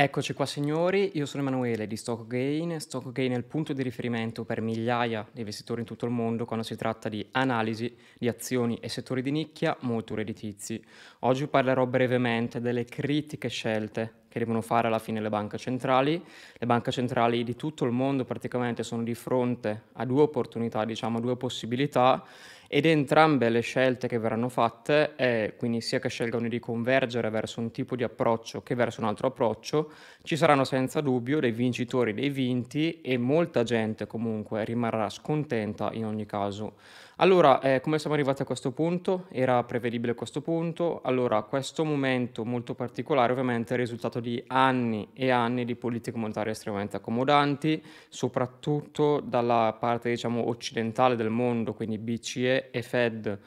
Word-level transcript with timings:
Eccoci 0.00 0.32
qua 0.32 0.46
signori, 0.46 1.10
io 1.14 1.26
sono 1.26 1.42
Emanuele 1.42 1.88
di 1.88 1.96
StockGain. 1.96 2.78
StockGain 2.78 3.32
è 3.32 3.36
il 3.36 3.42
punto 3.42 3.72
di 3.72 3.82
riferimento 3.82 4.44
per 4.44 4.60
migliaia 4.60 5.26
di 5.32 5.40
investitori 5.40 5.80
in 5.80 5.88
tutto 5.88 6.04
il 6.04 6.12
mondo 6.12 6.44
quando 6.44 6.64
si 6.64 6.76
tratta 6.76 7.08
di 7.08 7.26
analisi 7.32 7.96
di 8.16 8.28
azioni 8.28 8.78
e 8.80 8.88
settori 8.88 9.22
di 9.22 9.32
nicchia 9.32 9.76
molto 9.80 10.14
redditizi. 10.14 10.80
Oggi 11.22 11.48
parlerò 11.48 11.84
brevemente 11.86 12.60
delle 12.60 12.84
critiche 12.84 13.48
scelte 13.48 14.26
che 14.28 14.38
devono 14.38 14.60
fare 14.60 14.86
alla 14.86 15.00
fine 15.00 15.20
le 15.20 15.30
banche 15.30 15.58
centrali. 15.58 16.24
Le 16.52 16.66
banche 16.66 16.92
centrali 16.92 17.42
di 17.42 17.56
tutto 17.56 17.84
il 17.84 17.90
mondo 17.90 18.24
praticamente 18.24 18.84
sono 18.84 19.02
di 19.02 19.14
fronte 19.14 19.86
a 19.94 20.04
due 20.04 20.22
opportunità, 20.22 20.84
diciamo 20.84 21.18
due 21.18 21.36
possibilità 21.36 22.24
ed 22.70 22.84
entrambe 22.84 23.48
le 23.48 23.60
scelte 23.60 24.06
che 24.08 24.18
verranno 24.18 24.50
fatte, 24.50 25.16
è, 25.16 25.54
quindi 25.56 25.80
sia 25.80 25.98
che 25.98 26.10
scelgano 26.10 26.48
di 26.48 26.58
convergere 26.58 27.30
verso 27.30 27.60
un 27.60 27.70
tipo 27.70 27.96
di 27.96 28.02
approccio 28.04 28.62
che 28.62 28.74
verso 28.74 29.00
un 29.00 29.06
altro 29.06 29.28
approccio, 29.28 29.90
ci 30.22 30.36
saranno 30.36 30.64
senza 30.64 31.00
dubbio 31.00 31.40
dei 31.40 31.50
vincitori 31.50 32.12
dei 32.12 32.28
vinti 32.28 33.00
e 33.00 33.16
molta 33.16 33.62
gente 33.62 34.06
comunque 34.06 34.64
rimarrà 34.64 35.08
scontenta 35.08 35.88
in 35.92 36.04
ogni 36.04 36.26
caso. 36.26 36.74
Allora, 37.20 37.60
eh, 37.60 37.80
come 37.80 37.98
siamo 37.98 38.14
arrivati 38.14 38.42
a 38.42 38.44
questo 38.44 38.70
punto? 38.70 39.26
Era 39.30 39.64
prevedibile 39.64 40.14
questo 40.14 40.40
punto? 40.40 41.00
Allora, 41.02 41.42
questo 41.42 41.84
momento 41.84 42.44
molto 42.44 42.74
particolare 42.74 43.32
ovviamente 43.32 43.70
è 43.70 43.76
il 43.76 43.82
risultato 43.82 44.20
di 44.20 44.40
anni 44.46 45.08
e 45.14 45.30
anni 45.30 45.64
di 45.64 45.74
politiche 45.74 46.16
monetarie 46.16 46.52
estremamente 46.52 46.94
accomodanti, 46.94 47.82
soprattutto 48.08 49.18
dalla 49.18 49.76
parte 49.76 50.10
diciamo 50.10 50.48
occidentale 50.48 51.16
del 51.16 51.30
mondo, 51.30 51.74
quindi 51.74 51.98
BCE 51.98 52.57
e 52.70 52.82
Fed, 52.82 53.38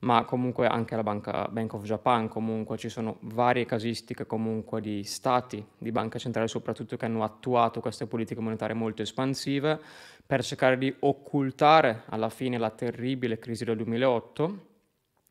ma 0.00 0.24
comunque 0.24 0.66
anche 0.66 0.96
la 0.96 1.02
banca, 1.02 1.48
Bank 1.48 1.74
of 1.74 1.84
Japan, 1.84 2.28
comunque 2.28 2.78
ci 2.78 2.88
sono 2.88 3.18
varie 3.20 3.66
casistiche 3.66 4.26
comunque 4.26 4.80
di 4.80 5.04
stati, 5.04 5.64
di 5.76 5.92
banche 5.92 6.18
centrali 6.18 6.48
soprattutto 6.48 6.96
che 6.96 7.04
hanno 7.04 7.22
attuato 7.22 7.80
queste 7.80 8.06
politiche 8.06 8.40
monetarie 8.40 8.74
molto 8.74 9.02
espansive 9.02 9.78
per 10.24 10.42
cercare 10.42 10.78
di 10.78 10.94
occultare 11.00 12.04
alla 12.06 12.30
fine 12.30 12.56
la 12.56 12.70
terribile 12.70 13.38
crisi 13.38 13.64
del 13.64 13.76
2008 13.76 14.68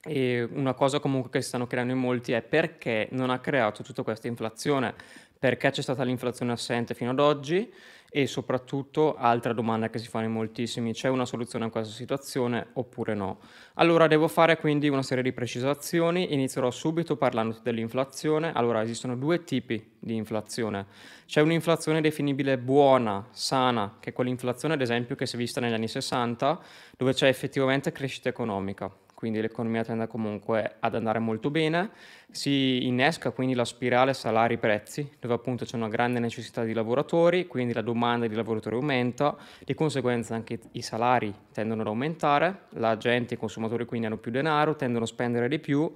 e 0.01 0.43
una 0.43 0.73
cosa 0.73 0.99
comunque 0.99 1.29
che 1.29 1.41
si 1.41 1.49
stanno 1.49 1.67
creando 1.67 1.93
in 1.93 1.99
molti 1.99 2.31
è 2.31 2.41
perché 2.41 3.09
non 3.11 3.29
ha 3.29 3.39
creato 3.39 3.83
tutta 3.83 4.03
questa 4.03 4.27
inflazione, 4.27 4.93
perché 5.37 5.71
c'è 5.71 5.81
stata 5.81 6.03
l'inflazione 6.03 6.51
assente 6.51 6.93
fino 6.93 7.11
ad 7.11 7.19
oggi 7.19 7.71
e 8.11 8.27
soprattutto 8.27 9.15
altra 9.15 9.53
domanda 9.53 9.89
che 9.89 9.99
si 9.99 10.07
fanno 10.07 10.25
in 10.25 10.31
moltissimi, 10.31 10.93
c'è 10.93 11.09
una 11.09 11.25
soluzione 11.25 11.65
a 11.65 11.69
questa 11.69 11.93
situazione 11.93 12.67
oppure 12.73 13.13
no? 13.13 13.39
Allora 13.75 14.07
devo 14.07 14.27
fare 14.27 14.57
quindi 14.57 14.89
una 14.89 15.03
serie 15.03 15.23
di 15.23 15.31
precisazioni, 15.31 16.33
inizierò 16.33 16.71
subito 16.71 17.15
parlando 17.15 17.59
dell'inflazione. 17.61 18.51
Allora 18.53 18.81
esistono 18.81 19.15
due 19.15 19.43
tipi 19.43 19.91
di 19.99 20.15
inflazione. 20.15 20.85
C'è 21.25 21.41
un'inflazione 21.41 22.01
definibile 22.01 22.57
buona, 22.57 23.27
sana, 23.31 23.97
che 23.99 24.09
è 24.09 24.13
quell'inflazione 24.13 24.73
ad 24.73 24.81
esempio 24.81 25.15
che 25.15 25.25
si 25.25 25.35
è 25.35 25.37
vista 25.37 25.61
negli 25.61 25.73
anni 25.73 25.87
60, 25.87 26.59
dove 26.97 27.13
c'è 27.13 27.27
effettivamente 27.27 27.91
crescita 27.91 28.29
economica 28.29 28.91
quindi 29.19 29.41
l'economia 29.41 29.83
tende 29.83 30.07
comunque 30.07 30.77
ad 30.79 30.95
andare 30.95 31.19
molto 31.19 31.49
bene, 31.49 31.89
si 32.31 32.87
innesca 32.87 33.31
quindi 33.31 33.53
la 33.53 33.65
spirale 33.65 34.13
salari-prezzi, 34.13 35.11
dove 35.19 35.33
appunto 35.33 35.65
c'è 35.65 35.75
una 35.75 35.89
grande 35.89 36.19
necessità 36.19 36.63
di 36.63 36.71
lavoratori, 36.71 37.45
quindi 37.45 37.73
la 37.73 37.81
domanda 37.81 38.27
di 38.27 38.35
lavoratori 38.35 38.77
aumenta, 38.77 39.35
di 39.65 39.73
conseguenza 39.73 40.35
anche 40.35 40.59
i 40.71 40.81
salari 40.81 41.35
tendono 41.51 41.81
ad 41.81 41.87
aumentare, 41.87 42.67
la 42.75 42.95
gente, 42.95 43.33
i 43.33 43.37
consumatori 43.37 43.83
quindi 43.83 44.07
hanno 44.07 44.15
più 44.15 44.31
denaro, 44.31 44.77
tendono 44.77 45.03
a 45.03 45.07
spendere 45.07 45.49
di 45.49 45.59
più 45.59 45.91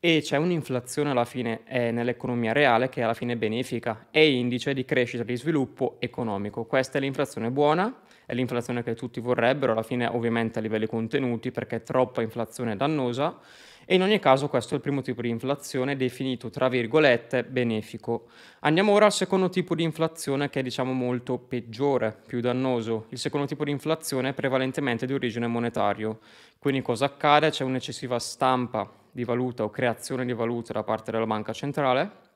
e 0.00 0.22
c'è 0.22 0.38
un'inflazione 0.38 1.10
alla 1.10 1.26
fine 1.26 1.60
eh, 1.66 1.90
nell'economia 1.90 2.54
reale 2.54 2.88
che 2.88 3.02
alla 3.02 3.12
fine 3.12 3.36
benefica, 3.36 4.06
è 4.10 4.20
indice 4.20 4.72
di 4.72 4.86
crescita 4.86 5.24
e 5.24 5.26
di 5.26 5.36
sviluppo 5.36 5.96
economico. 5.98 6.64
Questa 6.64 6.96
è 6.96 7.02
l'inflazione 7.02 7.50
buona, 7.50 7.94
è 8.32 8.34
l'inflazione 8.34 8.82
che 8.82 8.94
tutti 8.94 9.20
vorrebbero, 9.20 9.72
alla 9.72 9.82
fine 9.82 10.06
ovviamente 10.06 10.58
a 10.58 10.62
livelli 10.62 10.86
contenuti 10.86 11.52
perché 11.52 11.82
troppa 11.82 12.22
inflazione 12.22 12.72
è 12.72 12.76
dannosa 12.76 13.38
e 13.84 13.94
in 13.94 14.02
ogni 14.02 14.18
caso 14.20 14.48
questo 14.48 14.72
è 14.72 14.76
il 14.76 14.82
primo 14.82 15.02
tipo 15.02 15.20
di 15.20 15.28
inflazione 15.28 15.96
definito 15.96 16.48
tra 16.48 16.68
virgolette 16.68 17.44
benefico. 17.44 18.28
Andiamo 18.60 18.92
ora 18.92 19.04
al 19.04 19.12
secondo 19.12 19.50
tipo 19.50 19.74
di 19.74 19.82
inflazione 19.82 20.48
che 20.48 20.60
è 20.60 20.62
diciamo 20.62 20.94
molto 20.94 21.36
peggiore, 21.36 22.16
più 22.26 22.40
dannoso. 22.40 23.04
Il 23.10 23.18
secondo 23.18 23.46
tipo 23.46 23.64
di 23.64 23.70
inflazione 23.70 24.30
è 24.30 24.32
prevalentemente 24.32 25.04
di 25.04 25.12
origine 25.12 25.46
monetario. 25.46 26.20
Quindi 26.58 26.80
cosa 26.80 27.04
accade? 27.04 27.50
C'è 27.50 27.64
un'eccessiva 27.64 28.18
stampa 28.18 28.90
di 29.10 29.24
valuta 29.24 29.64
o 29.64 29.68
creazione 29.68 30.24
di 30.24 30.32
valuta 30.32 30.72
da 30.72 30.82
parte 30.82 31.10
della 31.10 31.26
banca 31.26 31.52
centrale 31.52 32.30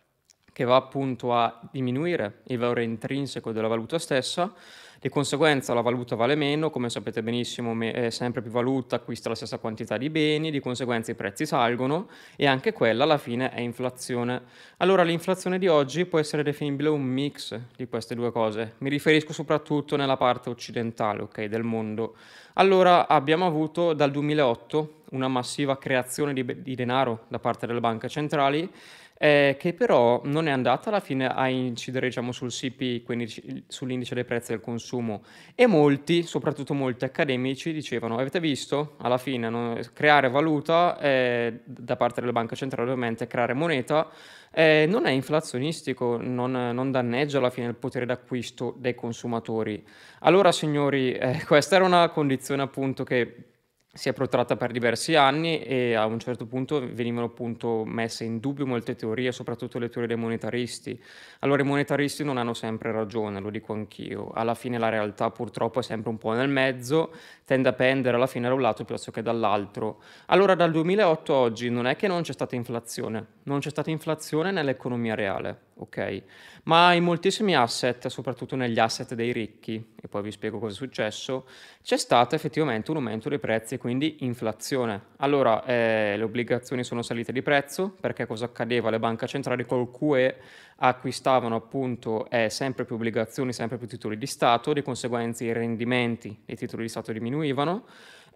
che 0.56 0.64
va 0.64 0.76
appunto 0.76 1.34
a 1.34 1.60
diminuire 1.70 2.40
il 2.44 2.56
valore 2.56 2.82
intrinseco 2.82 3.52
della 3.52 3.68
valuta 3.68 3.98
stessa 3.98 4.50
di 4.98 5.10
conseguenza 5.10 5.74
la 5.74 5.82
valuta 5.82 6.16
vale 6.16 6.34
meno, 6.34 6.70
come 6.70 6.88
sapete 6.88 7.22
benissimo 7.22 7.74
me- 7.74 8.10
sempre 8.10 8.40
più 8.40 8.50
valuta 8.50 8.96
acquista 8.96 9.28
la 9.28 9.34
stessa 9.34 9.58
quantità 9.58 9.98
di 9.98 10.08
beni, 10.08 10.50
di 10.50 10.60
conseguenza 10.60 11.10
i 11.10 11.14
prezzi 11.14 11.44
salgono 11.44 12.08
e 12.36 12.46
anche 12.46 12.72
quella 12.72 13.04
alla 13.04 13.18
fine 13.18 13.50
è 13.50 13.60
inflazione. 13.60 14.44
Allora 14.78 15.02
l'inflazione 15.02 15.58
di 15.58 15.68
oggi 15.68 16.06
può 16.06 16.18
essere 16.18 16.42
definibile 16.42 16.88
un 16.88 17.02
mix 17.02 17.60
di 17.76 17.86
queste 17.86 18.14
due 18.14 18.32
cose, 18.32 18.76
mi 18.78 18.88
riferisco 18.88 19.34
soprattutto 19.34 19.96
nella 19.96 20.16
parte 20.16 20.48
occidentale 20.48 21.20
okay, 21.20 21.48
del 21.48 21.64
mondo. 21.64 22.14
Allora 22.54 23.08
abbiamo 23.08 23.44
avuto 23.44 23.92
dal 23.92 24.10
2008 24.10 25.02
una 25.10 25.28
massiva 25.28 25.76
creazione 25.76 26.32
di, 26.32 26.62
di 26.62 26.74
denaro 26.74 27.26
da 27.28 27.38
parte 27.38 27.66
delle 27.66 27.80
banche 27.80 28.08
centrali 28.08 28.72
eh, 29.18 29.56
che 29.58 29.72
però 29.72 30.20
non 30.24 30.46
è 30.46 30.50
andata 30.50 30.90
alla 30.90 31.00
fine 31.00 31.26
a 31.26 31.48
incidere 31.48 32.06
diciamo, 32.06 32.32
sul 32.32 32.50
CP, 32.50 33.02
quindi 33.02 33.64
sull'indice 33.66 34.14
dei 34.14 34.24
prezzi 34.24 34.52
del 34.52 34.60
consumo. 34.60 35.22
E 35.54 35.66
molti, 35.66 36.22
soprattutto 36.22 36.74
molti 36.74 37.04
accademici, 37.04 37.72
dicevano: 37.72 38.18
Avete 38.18 38.40
visto 38.40 38.96
alla 38.98 39.18
fine 39.18 39.48
no, 39.48 39.78
creare 39.92 40.28
valuta 40.28 40.98
eh, 40.98 41.60
da 41.64 41.96
parte 41.96 42.20
delle 42.20 42.32
banche 42.32 42.56
centrali, 42.56 42.90
ovviamente 42.90 43.26
creare 43.26 43.54
moneta. 43.54 44.08
Eh, 44.52 44.86
non 44.88 45.06
è 45.06 45.10
inflazionistico, 45.10 46.16
non, 46.18 46.52
non, 46.52 46.90
danneggia 46.90 47.38
alla 47.38 47.50
fine 47.50 47.66
il 47.66 47.74
potere 47.74 48.06
d'acquisto 48.06 48.74
dei 48.78 48.94
consumatori. 48.94 49.84
Allora, 50.20 50.52
signori, 50.52 51.12
eh, 51.12 51.42
questa 51.48 51.76
era 51.76 51.84
una 51.84 52.08
condizione 52.08 52.62
appunto 52.62 53.04
che 53.04 53.55
si 53.96 54.10
è 54.10 54.12
protratta 54.12 54.56
per 54.56 54.72
diversi 54.72 55.14
anni 55.14 55.62
e 55.62 55.94
a 55.94 56.04
un 56.04 56.18
certo 56.18 56.46
punto 56.46 56.86
venivano 56.92 57.26
appunto 57.26 57.82
messe 57.84 58.24
in 58.24 58.38
dubbio 58.38 58.66
molte 58.66 58.94
teorie, 58.94 59.32
soprattutto 59.32 59.78
le 59.78 59.88
teorie 59.88 60.06
dei 60.06 60.16
monetaristi. 60.16 61.00
Allora 61.40 61.62
i 61.62 61.64
monetaristi 61.64 62.22
non 62.22 62.36
hanno 62.36 62.52
sempre 62.52 62.92
ragione, 62.92 63.40
lo 63.40 63.50
dico 63.50 63.72
anch'io. 63.72 64.30
Alla 64.32 64.54
fine 64.54 64.78
la 64.78 64.90
realtà 64.90 65.30
purtroppo 65.30 65.80
è 65.80 65.82
sempre 65.82 66.10
un 66.10 66.18
po' 66.18 66.32
nel 66.32 66.48
mezzo, 66.48 67.12
tende 67.44 67.70
a 67.70 67.72
pendere 67.72 68.16
alla 68.16 68.26
fine 68.26 68.48
da 68.48 68.54
un 68.54 68.60
lato 68.60 68.84
piuttosto 68.84 69.10
che 69.10 69.22
dall'altro. 69.22 70.02
Allora 70.26 70.54
dal 70.54 70.70
2008 70.70 71.34
a 71.34 71.36
oggi 71.38 71.70
non 71.70 71.86
è 71.86 71.96
che 71.96 72.06
non 72.06 72.22
c'è 72.22 72.32
stata 72.32 72.54
inflazione, 72.54 73.35
non 73.46 73.60
c'è 73.60 73.70
stata 73.70 73.90
inflazione 73.90 74.50
nell'economia 74.50 75.14
reale, 75.14 75.58
ok? 75.74 76.22
Ma 76.64 76.92
in 76.94 77.04
moltissimi 77.04 77.54
asset, 77.54 78.08
soprattutto 78.08 78.56
negli 78.56 78.78
asset 78.78 79.14
dei 79.14 79.32
ricchi, 79.32 79.94
e 80.00 80.08
poi 80.08 80.22
vi 80.22 80.32
spiego 80.32 80.58
cosa 80.58 80.72
è 80.72 80.76
successo, 80.76 81.46
c'è 81.82 81.96
stato 81.96 82.34
effettivamente 82.34 82.90
un 82.90 82.96
aumento 82.96 83.28
dei 83.28 83.38
prezzi, 83.38 83.78
quindi 83.78 84.18
inflazione. 84.20 85.00
Allora, 85.18 85.64
eh, 85.64 86.14
le 86.16 86.24
obbligazioni 86.24 86.82
sono 86.82 87.02
salite 87.02 87.30
di 87.30 87.42
prezzo, 87.42 87.94
perché 88.00 88.26
cosa 88.26 88.46
accadeva? 88.46 88.90
Le 88.90 88.98
banche 88.98 89.28
centrali 89.28 89.64
col 89.64 89.92
QE 89.92 90.36
acquistavano 90.78 91.54
appunto 91.54 92.28
eh, 92.28 92.50
sempre 92.50 92.84
più 92.84 92.96
obbligazioni, 92.96 93.52
sempre 93.52 93.78
più 93.78 93.86
titoli 93.86 94.18
di 94.18 94.26
Stato, 94.26 94.72
di 94.72 94.82
conseguenza 94.82 95.44
i 95.44 95.52
rendimenti 95.52 96.36
dei 96.44 96.56
titoli 96.56 96.82
di 96.82 96.88
Stato 96.88 97.12
diminuivano, 97.12 97.84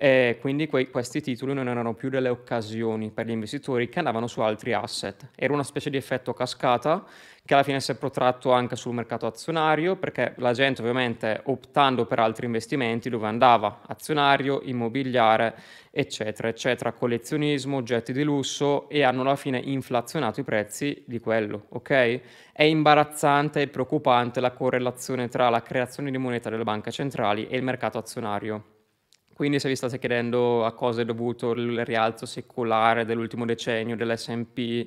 e 0.02 0.38
quindi 0.40 0.66
que- 0.66 0.88
questi 0.88 1.20
titoli 1.20 1.52
non 1.52 1.68
erano 1.68 1.92
più 1.92 2.08
delle 2.08 2.30
occasioni 2.30 3.10
per 3.10 3.26
gli 3.26 3.32
investitori 3.32 3.90
che 3.90 3.98
andavano 3.98 4.26
su 4.28 4.40
altri 4.40 4.72
asset. 4.72 5.28
Era 5.34 5.52
una 5.52 5.62
specie 5.62 5.90
di 5.90 5.98
effetto 5.98 6.32
cascata 6.32 7.04
che 7.44 7.52
alla 7.52 7.62
fine 7.62 7.80
si 7.80 7.90
è 7.90 7.96
protratto 7.96 8.50
anche 8.50 8.76
sul 8.76 8.94
mercato 8.94 9.26
azionario 9.26 9.96
perché 9.96 10.32
la 10.38 10.54
gente 10.54 10.80
ovviamente 10.80 11.42
optando 11.44 12.06
per 12.06 12.18
altri 12.18 12.46
investimenti 12.46 13.10
dove 13.10 13.26
andava 13.26 13.82
azionario, 13.88 14.62
immobiliare, 14.62 15.54
eccetera, 15.90 16.48
eccetera, 16.48 16.92
collezionismo, 16.92 17.76
oggetti 17.76 18.14
di 18.14 18.22
lusso 18.22 18.88
e 18.88 19.02
hanno 19.02 19.20
alla 19.20 19.36
fine 19.36 19.58
inflazionato 19.58 20.40
i 20.40 20.44
prezzi 20.44 21.02
di 21.06 21.20
quello, 21.20 21.66
ok? 21.68 22.20
È 22.54 22.62
imbarazzante 22.62 23.60
e 23.60 23.68
preoccupante 23.68 24.40
la 24.40 24.52
correlazione 24.52 25.28
tra 25.28 25.50
la 25.50 25.60
creazione 25.60 26.10
di 26.10 26.16
moneta 26.16 26.48
delle 26.48 26.64
banche 26.64 26.90
centrali 26.90 27.48
e 27.48 27.58
il 27.58 27.62
mercato 27.62 27.98
azionario. 27.98 28.79
Quindi 29.40 29.58
se 29.58 29.68
vi 29.70 29.76
state 29.76 29.98
chiedendo 29.98 30.66
a 30.66 30.72
cosa 30.72 31.00
è 31.00 31.06
dovuto 31.06 31.52
il 31.52 31.82
rialzo 31.86 32.26
secolare 32.26 33.06
dell'ultimo 33.06 33.46
decennio 33.46 33.96
dell'S&P, 33.96 34.86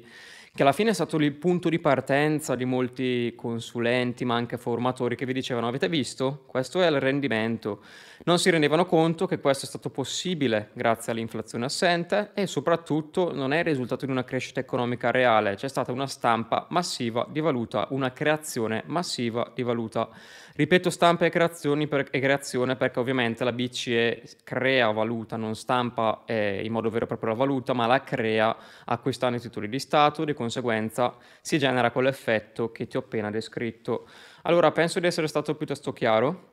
che 0.54 0.62
alla 0.62 0.74
fine 0.74 0.92
è 0.92 0.94
stato 0.94 1.18
il 1.18 1.32
punto 1.32 1.70
di 1.70 1.80
partenza 1.80 2.54
di 2.54 2.64
molti 2.64 3.34
consulenti, 3.36 4.26
ma 4.26 4.36
anche 4.36 4.60
formatori 4.60 5.16
che 5.16 5.26
vi 5.26 5.34
dicevano 5.34 5.68
avete 5.68 5.90
visto? 5.90 6.44
Questo 6.46 6.84
è 6.84 6.86
il 6.86 7.00
rendimento. 7.00 7.82
Non 8.26 8.38
si 8.38 8.52
rendevano 8.52 8.86
conto 8.86 9.26
che 9.26 9.40
questo 9.40 9.66
è 9.66 9.68
stato 9.68 9.90
possibile 9.90 10.70
grazie 10.74 11.14
all'inflazione 11.14 11.66
assente 11.66 12.30
e 12.36 12.46
soprattutto 12.46 13.34
non 13.34 13.54
è 13.54 13.58
il 13.58 13.66
risultato 13.66 14.06
di 14.06 14.12
una 14.12 14.24
crescita 14.24 14.60
economica 14.60 15.10
reale, 15.10 15.56
c'è 15.56 15.68
stata 15.68 15.92
una 15.92 16.06
stampa 16.06 16.68
massiva 16.70 17.26
di 17.28 17.40
valuta, 17.40 17.88
una 17.90 18.14
creazione 18.14 18.84
massiva 18.86 19.52
di 19.56 19.64
valuta. 19.64 20.10
Ripeto 20.56 20.92
stampa 20.92 21.26
e, 21.26 21.32
per, 21.32 22.08
e 22.12 22.20
creazione 22.20 22.76
perché 22.76 23.00
ovviamente 23.00 23.44
la 23.44 23.52
BCE 23.52 24.22
crea 24.44 24.92
valuta, 24.92 25.36
non 25.36 25.56
stampa 25.56 26.22
eh, 26.28 26.64
in 26.64 26.72
modo 26.72 26.92
vero 26.92 27.06
e 27.06 27.08
proprio 27.08 27.32
la 27.32 27.36
valuta, 27.36 27.74
ma 27.74 27.88
la 27.88 28.04
crea 28.04 28.56
acquistando 28.86 29.38
i 29.38 29.40
titoli 29.40 29.68
di 29.68 29.80
Stato, 29.80 30.24
di 30.24 30.34
conseguenza 30.36 31.16
si 31.42 31.58
genera 31.58 31.90
quell'effetto 31.90 32.72
che 32.72 32.86
ti 32.86 32.98
ho 32.98 33.00
appena 33.00 33.32
descritto. 33.32 34.08
Allora 34.44 34.72
penso 34.72 35.00
di 35.00 35.08
essere 35.08 35.26
stato 35.26 35.56
piuttosto 35.56 35.92
chiaro 35.92 36.52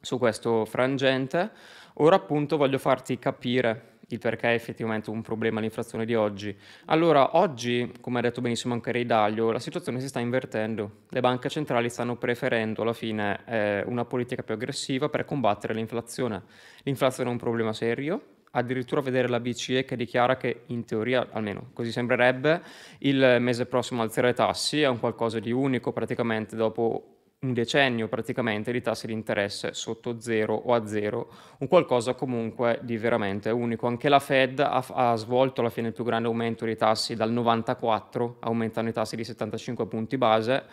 su 0.00 0.16
questo 0.16 0.64
frangente. 0.64 1.50
Ora 1.98 2.16
appunto 2.16 2.56
voglio 2.56 2.78
farti 2.78 3.18
capire 3.18 3.93
il 4.14 4.20
perché 4.20 4.50
è 4.50 4.54
effettivamente 4.54 5.10
un 5.10 5.22
problema 5.22 5.60
l'inflazione 5.60 6.04
di 6.04 6.14
oggi. 6.14 6.56
Allora, 6.86 7.36
oggi, 7.36 7.92
come 8.00 8.18
ha 8.18 8.22
detto 8.22 8.40
benissimo 8.40 8.74
anche 8.74 8.92
Ray 8.92 9.04
Dalio, 9.04 9.50
la 9.50 9.58
situazione 9.58 10.00
si 10.00 10.08
sta 10.08 10.20
invertendo. 10.20 11.02
Le 11.10 11.20
banche 11.20 11.48
centrali 11.48 11.90
stanno 11.90 12.16
preferendo 12.16 12.82
alla 12.82 12.92
fine 12.92 13.40
eh, 13.46 13.82
una 13.86 14.04
politica 14.04 14.42
più 14.42 14.54
aggressiva 14.54 15.08
per 15.08 15.24
combattere 15.24 15.74
l'inflazione. 15.74 16.42
L'inflazione 16.84 17.28
è 17.28 17.32
un 17.32 17.38
problema 17.38 17.72
serio, 17.72 18.22
addirittura 18.52 19.00
vedere 19.00 19.28
la 19.28 19.40
BCE 19.40 19.84
che 19.84 19.96
dichiara 19.96 20.36
che 20.36 20.62
in 20.66 20.84
teoria, 20.84 21.28
almeno 21.32 21.70
così 21.72 21.90
sembrerebbe, 21.90 22.62
il 22.98 23.36
mese 23.40 23.66
prossimo 23.66 24.02
alzerà 24.02 24.28
i 24.28 24.34
tassi, 24.34 24.80
è 24.82 24.88
un 24.88 25.00
qualcosa 25.00 25.38
di 25.38 25.50
unico 25.50 25.92
praticamente 25.92 26.56
dopo 26.56 27.13
un 27.44 27.52
decennio 27.52 28.08
praticamente 28.08 28.72
di 28.72 28.80
tassi 28.80 29.06
di 29.06 29.12
interesse 29.12 29.74
sotto 29.74 30.18
zero 30.18 30.54
o 30.54 30.72
a 30.72 30.86
zero, 30.86 31.28
un 31.58 31.68
qualcosa 31.68 32.14
comunque 32.14 32.80
di 32.82 32.96
veramente 32.96 33.50
unico. 33.50 33.86
Anche 33.86 34.08
la 34.08 34.18
Fed 34.18 34.60
ha, 34.60 34.84
ha 34.88 35.14
svolto 35.16 35.60
alla 35.60 35.70
fine 35.70 35.88
il 35.88 35.92
più 35.92 36.04
grande 36.04 36.26
aumento 36.26 36.64
dei 36.64 36.76
tassi 36.76 37.14
dal 37.14 37.30
94, 37.30 38.36
aumentando 38.40 38.90
i 38.90 38.94
tassi 38.94 39.14
di 39.14 39.24
75 39.24 39.86
punti 39.86 40.16
base, 40.16 40.64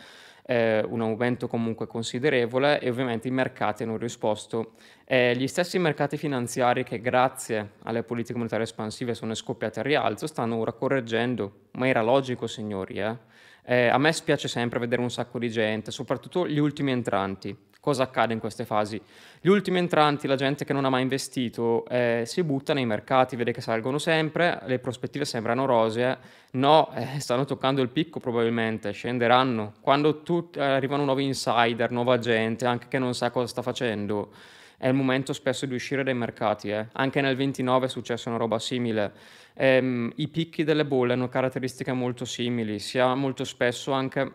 eh, 0.45 0.83
un 0.87 1.01
aumento 1.01 1.47
comunque 1.47 1.87
considerevole 1.87 2.79
e 2.79 2.89
ovviamente 2.89 3.27
i 3.27 3.31
mercati 3.31 3.83
hanno 3.83 3.97
risposto. 3.97 4.73
Eh, 5.05 5.35
gli 5.35 5.47
stessi 5.47 5.77
mercati 5.79 6.17
finanziari 6.17 6.83
che 6.83 6.99
grazie 6.99 7.71
alle 7.83 8.03
politiche 8.03 8.37
monetarie 8.37 8.65
espansive 8.65 9.13
sono 9.13 9.33
scoppiati 9.33 9.79
a 9.79 9.83
rialzo 9.83 10.27
stanno 10.27 10.55
ora 10.57 10.73
correggendo, 10.73 11.67
ma 11.71 11.87
era 11.87 12.01
logico 12.01 12.47
signori, 12.47 12.99
eh? 12.99 13.29
Eh, 13.63 13.87
a 13.87 13.97
me 13.99 14.11
spiace 14.11 14.47
sempre 14.47 14.79
vedere 14.79 15.01
un 15.01 15.11
sacco 15.11 15.37
di 15.37 15.49
gente, 15.49 15.91
soprattutto 15.91 16.47
gli 16.47 16.57
ultimi 16.57 16.91
entranti. 16.91 17.55
Cosa 17.81 18.03
accade 18.03 18.31
in 18.31 18.39
queste 18.39 18.63
fasi? 18.63 19.01
Gli 19.41 19.49
ultimi 19.49 19.79
entranti, 19.79 20.27
la 20.27 20.35
gente 20.35 20.63
che 20.65 20.71
non 20.71 20.85
ha 20.85 20.89
mai 20.89 21.01
investito, 21.01 21.83
eh, 21.87 22.23
si 22.25 22.43
butta 22.43 22.73
nei 22.73 22.85
mercati, 22.85 23.35
vede 23.35 23.51
che 23.51 23.59
salgono 23.59 23.97
sempre, 23.97 24.61
le 24.65 24.77
prospettive 24.79 25.25
sembrano 25.25 25.65
rosee, 25.65 26.17
no, 26.51 26.93
eh, 26.93 27.19
stanno 27.19 27.43
toccando 27.43 27.81
il 27.81 27.89
picco 27.89 28.19
probabilmente, 28.19 28.91
scenderanno. 28.91 29.73
Quando 29.81 30.21
tu, 30.21 30.49
eh, 30.53 30.61
arrivano 30.61 31.05
nuovi 31.05 31.25
insider, 31.25 31.89
nuova 31.89 32.19
gente, 32.19 32.65
anche 32.65 32.87
che 32.87 32.99
non 32.99 33.15
sa 33.15 33.31
cosa 33.31 33.47
sta 33.47 33.63
facendo, 33.63 34.29
è 34.77 34.87
il 34.87 34.93
momento 34.93 35.33
spesso 35.33 35.65
di 35.65 35.73
uscire 35.73 36.03
dai 36.03 36.13
mercati. 36.13 36.69
Eh. 36.69 36.85
Anche 36.93 37.19
nel 37.19 37.35
29 37.35 37.87
è 37.87 37.89
successa 37.89 38.29
una 38.29 38.37
roba 38.37 38.59
simile 38.59 39.39
ehm, 39.53 40.11
i 40.15 40.27
picchi 40.27 40.63
delle 40.63 40.85
bolle 40.85 41.13
hanno 41.13 41.29
caratteristiche 41.29 41.93
molto 41.93 42.25
simili, 42.25 42.79
si 42.79 42.99
ha 42.99 43.13
molto 43.15 43.43
spesso 43.43 43.91
anche 43.91 44.31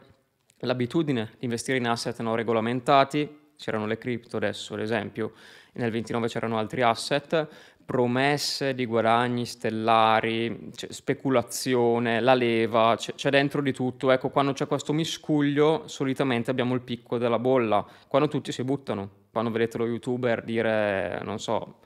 l'abitudine 0.60 1.32
di 1.38 1.44
investire 1.44 1.78
in 1.78 1.86
asset 1.86 2.20
non 2.20 2.36
regolamentati, 2.36 3.44
c'erano 3.56 3.86
le 3.86 3.98
cripto 3.98 4.36
adesso 4.36 4.74
ad 4.74 4.80
esempio, 4.80 5.32
nel 5.72 5.90
29 5.90 6.28
c'erano 6.28 6.58
altri 6.58 6.82
asset, 6.82 7.46
promesse 7.86 8.74
di 8.74 8.84
guadagni 8.84 9.46
stellari, 9.46 10.72
speculazione, 10.72 12.20
la 12.20 12.34
leva, 12.34 12.94
c'è, 12.96 13.14
c'è, 13.14 13.30
dentro 13.30 13.62
di 13.62 13.72
tutto. 13.72 14.10
Ecco, 14.10 14.30
quando 14.30 14.52
c'è 14.52 14.66
questo 14.66 14.92
miscuglio, 14.92 15.86
solitamente 15.86 16.50
abbiamo 16.50 16.74
il 16.74 16.80
picco 16.80 17.16
della 17.16 17.38
bolla, 17.38 17.86
quando 18.08 18.28
tutti 18.28 18.50
si 18.50 18.64
buttano. 18.64 19.24
Quando 19.30 19.50
vedete 19.52 19.78
lo 19.78 19.86
youtuber 19.86 20.42
dire, 20.42 21.20
non 21.22 21.38
so, 21.38 21.80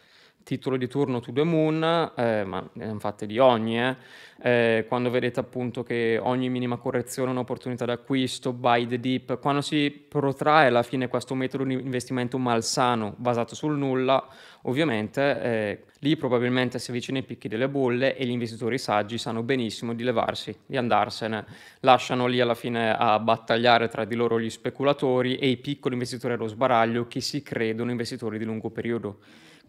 titolo 0.51 0.77
di 0.77 0.89
turno 0.89 1.21
to 1.21 1.33
the 1.33 1.45
moon, 1.45 1.81
eh, 2.17 2.43
ma 2.43 2.69
ne 2.73 2.85
hanno 2.85 2.99
fatte 2.99 3.25
di 3.25 3.39
ogni, 3.39 3.81
eh. 3.81 3.97
Eh, 4.43 4.87
quando 4.89 5.11
vedete 5.11 5.39
appunto 5.39 5.83
che 5.83 6.19
ogni 6.21 6.49
minima 6.49 6.77
correzione 6.77 7.29
è 7.29 7.33
un'opportunità 7.33 7.85
d'acquisto, 7.85 8.53
buy 8.53 8.87
the 8.87 8.99
dip, 8.99 9.39
quando 9.39 9.61
si 9.61 9.91
protrae 10.09 10.69
alla 10.69 10.83
fine 10.83 11.09
questo 11.09 11.35
metodo 11.37 11.63
di 11.63 11.75
investimento 11.75 12.37
malsano 12.39 13.15
basato 13.17 13.55
sul 13.55 13.77
nulla, 13.77 14.27
ovviamente 14.63 15.43
eh, 15.43 15.85
lì 16.01 16.17
probabilmente 16.17 16.81
si 16.81 16.91
avvicina 16.91 17.19
i 17.19 17.23
picchi 17.23 17.47
delle 17.47 17.69
bolle 17.69 18.17
e 18.17 18.25
gli 18.25 18.31
investitori 18.31 18.79
saggi 18.79 19.19
sanno 19.19 19.45
benissimo 19.45 19.95
di 19.95 20.03
levarsi, 20.03 20.57
di 20.67 20.77
andarsene, 20.77 21.45
lasciano 21.81 22.27
lì 22.27 22.41
alla 22.41 22.55
fine 22.55 22.97
a 22.97 23.21
battagliare 23.21 23.89
tra 23.89 24.05
di 24.05 24.17
loro 24.17 24.41
gli 24.41 24.51
speculatori 24.51 25.37
e 25.37 25.49
i 25.49 25.59
piccoli 25.59 25.95
investitori 25.95 26.35
allo 26.35 26.49
sbaraglio 26.49 27.07
che 27.07 27.21
si 27.21 27.43
credono 27.43 27.91
investitori 27.91 28.39
di 28.39 28.45
lungo 28.45 28.71
periodo. 28.71 29.19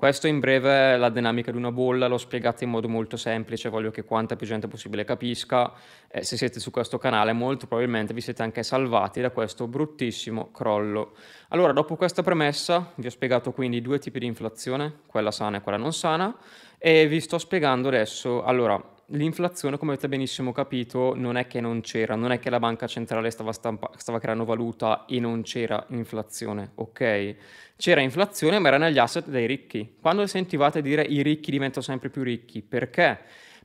Questo 0.02 0.26
in 0.26 0.40
breve 0.40 0.98
la 0.98 1.10
dinamica 1.10 1.52
di 1.52 1.58
una 1.58 1.72
bolla, 1.72 2.08
l'ho 2.08 2.18
spiegata 2.18 2.64
in 2.64 2.72
modo 2.72 2.90
molto 2.90 3.18
semplice, 3.18 3.70
voglio 3.70 3.92
che 3.92 4.04
quanta 4.04 4.36
più 4.36 4.48
gente 4.48 4.68
possibile 4.68 5.04
capisca. 5.04 5.72
Eh, 6.10 6.24
se 6.24 6.38
siete 6.38 6.60
su 6.60 6.72
questo 6.72 6.98
canale 6.98 7.34
molto 7.34 7.68
probabilmente 7.68 8.12
vi 8.12 8.22
siete 8.22 8.42
anche 8.42 8.64
salvati 8.64 9.22
da 9.22 9.30
questo 9.30 9.68
bruttissimo 9.68 10.50
crollo. 10.50 11.12
Allora, 11.50 11.72
dopo 11.72 11.98
questa 11.98 12.24
premessa, 12.24 12.94
vi 12.96 13.06
ho 13.06 13.10
spiegato 13.12 13.52
quindi 13.52 13.80
due 13.80 14.00
tipi 14.00 14.18
di 14.18 14.26
inflazione, 14.26 15.02
quella 15.06 15.30
sana 15.30 15.58
e 15.58 15.62
quella 15.62 15.78
non 15.78 15.94
sana, 15.94 16.36
e 16.80 17.08
vi 17.08 17.20
sto 17.20 17.38
spiegando 17.38 17.90
adesso, 17.90 18.44
allora, 18.44 18.84
l'inflazione, 19.12 19.78
come 19.78 19.94
avete 19.94 20.08
benissimo 20.08 20.52
capito, 20.52 21.14
non 21.16 21.38
è 21.38 21.48
che 21.48 21.62
non 21.62 21.82
c'era, 21.82 22.16
non 22.16 22.32
è 22.32 22.40
che 22.40 22.50
la 22.50 22.60
banca 22.60 22.88
centrale 22.88 23.30
stava, 23.32 23.52
stampa- 23.52 23.92
stava 23.98 24.20
creando 24.20 24.46
valuta 24.46 25.06
e 25.06 25.20
non 25.20 25.42
c'era 25.44 25.84
inflazione, 25.90 26.72
ok? 26.76 27.36
C'era 27.76 28.02
inflazione, 28.02 28.60
ma 28.60 28.68
era 28.68 28.78
negli 28.78 28.98
asset 28.98 29.28
dei 29.28 29.48
ricchi. 29.48 29.96
Quando 30.00 30.26
sentivate 30.28 30.82
dire 30.82 31.02
i 31.02 31.22
ricchi 31.22 31.52
diventano 31.52 31.84
sempre 31.84 32.10
più 32.10 32.24
ricchi, 32.24 32.62
perché? 32.62 33.20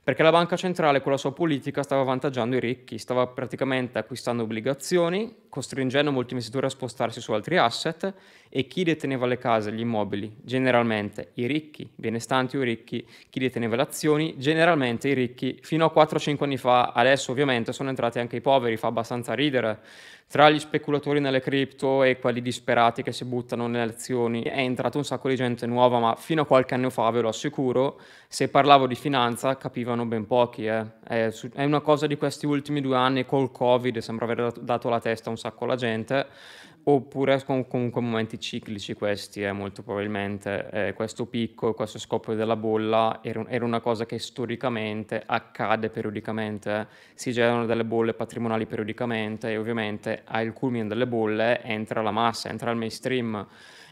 Perché 0.07 0.23
la 0.23 0.31
banca 0.31 0.55
centrale 0.55 1.01
con 1.01 1.11
la 1.11 1.17
sua 1.17 1.33
politica 1.33 1.83
stava 1.83 1.99
avvantaggiando 1.99 2.55
i 2.55 2.61
ricchi, 2.61 2.97
stava 2.97 3.27
praticamente 3.27 3.97
acquistando 3.97 4.43
obbligazioni, 4.43 5.47
costringendo 5.49 6.13
molti 6.13 6.31
investitori 6.31 6.65
a 6.65 6.69
spostarsi 6.69 7.19
su 7.19 7.33
altri 7.33 7.57
asset 7.57 8.13
e 8.47 8.67
chi 8.67 8.85
deteneva 8.85 9.25
le 9.25 9.37
case, 9.37 9.73
gli 9.73 9.81
immobili, 9.81 10.33
generalmente 10.41 11.31
i 11.33 11.45
ricchi, 11.45 11.89
benestanti 11.93 12.55
o 12.55 12.61
ricchi, 12.61 13.05
chi 13.29 13.39
deteneva 13.39 13.75
le 13.75 13.81
azioni, 13.81 14.35
generalmente 14.37 15.09
i 15.09 15.13
ricchi, 15.13 15.59
fino 15.61 15.83
a 15.85 15.91
4-5 15.93 16.41
anni 16.41 16.55
fa, 16.55 16.93
adesso 16.95 17.33
ovviamente 17.33 17.73
sono 17.73 17.89
entrati 17.89 18.19
anche 18.19 18.37
i 18.37 18.41
poveri, 18.41 18.77
fa 18.77 18.87
abbastanza 18.87 19.33
ridere, 19.33 19.79
tra 20.29 20.49
gli 20.49 20.59
speculatori 20.59 21.21
nelle 21.21 21.39
cripto 21.39 22.03
e 22.03 22.19
quelli 22.19 22.41
disperati 22.41 23.01
che 23.01 23.13
si 23.13 23.23
buttano 23.23 23.67
nelle 23.67 23.93
azioni 23.93 24.43
è 24.43 24.59
entrato 24.59 24.97
un 24.97 25.05
sacco 25.05 25.29
di 25.29 25.35
gente 25.37 25.65
nuova, 25.65 25.99
ma 25.99 26.15
fino 26.15 26.41
a 26.41 26.45
qualche 26.45 26.73
anno 26.73 26.89
fa, 26.89 27.09
ve 27.11 27.21
lo 27.21 27.29
assicuro, 27.29 27.99
se 28.27 28.49
parlavo 28.49 28.87
di 28.87 28.95
finanza 28.95 29.55
capivano 29.55 30.05
ben 30.05 30.27
pochi. 30.27 30.65
Eh. 30.65 30.85
È, 31.01 31.31
è, 31.53 31.63
una 31.63 31.79
cosa 31.79 32.07
di 32.07 32.17
questi 32.17 32.45
ultimi 32.45 32.81
due 32.81 32.97
anni 32.97 33.25
col 33.25 33.51
Covid, 33.51 33.99
sembra 33.99 34.25
aver 34.25 34.51
dato 34.59 34.89
la 34.89 34.99
testa 34.99 35.29
a 35.29 35.31
un 35.31 35.37
sacco 35.37 35.63
alla 35.63 35.75
gente 35.75 36.27
Oppure 36.89 37.43
con 37.43 37.67
comunque 37.67 37.99
momenti 37.99 38.39
ciclici 38.39 38.93
questi, 38.93 39.41
eh, 39.41 39.51
molto 39.51 39.83
probabilmente. 39.83 40.69
Eh, 40.71 40.93
questo 40.93 41.25
picco, 41.25 41.73
questo 41.73 41.99
scoppio 41.99 42.33
della 42.33 42.55
bolla 42.55 43.19
era, 43.21 43.45
era, 43.49 43.65
una 43.65 43.81
cosa 43.81 44.05
che 44.05 44.19
storicamente 44.19 45.21
accade 45.25 45.89
periodicamente. 45.89 46.71
Eh. 46.71 46.87
Si 47.13 47.33
generano 47.33 47.65
delle 47.65 47.83
bolle 47.83 48.13
patrimoniali 48.13 48.65
periodicamente 48.67 49.49
e 49.49 49.57
ovviamente 49.57 50.21
al 50.23 50.53
culmine 50.53 50.87
delle 50.87 51.07
bolle 51.07 51.61
entra 51.61 52.01
la 52.01 52.11
massa, 52.11 52.47
entra 52.47 52.71
il 52.71 52.77
mainstream 52.77 53.45